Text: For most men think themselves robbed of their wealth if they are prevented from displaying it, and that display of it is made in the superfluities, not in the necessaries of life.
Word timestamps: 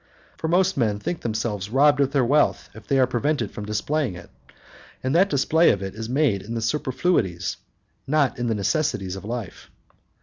For 0.37 0.47
most 0.47 0.77
men 0.77 0.97
think 0.97 1.21
themselves 1.21 1.69
robbed 1.69 1.99
of 1.99 2.11
their 2.11 2.25
wealth 2.25 2.71
if 2.73 2.87
they 2.87 2.97
are 2.97 3.05
prevented 3.05 3.51
from 3.51 3.67
displaying 3.67 4.15
it, 4.15 4.31
and 5.03 5.13
that 5.15 5.29
display 5.29 5.69
of 5.69 5.83
it 5.83 5.93
is 5.93 6.09
made 6.09 6.41
in 6.41 6.55
the 6.55 6.61
superfluities, 6.63 7.57
not 8.07 8.39
in 8.39 8.47
the 8.47 8.55
necessaries 8.55 9.15
of 9.15 9.23
life. 9.23 9.69